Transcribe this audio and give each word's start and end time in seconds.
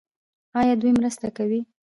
آیا 0.59 0.73
دوی 0.81 0.91
مرسته 0.99 1.27
کوي؟ 1.37 1.59